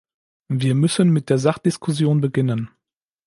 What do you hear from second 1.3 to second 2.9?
Sachdiskussion beginnen.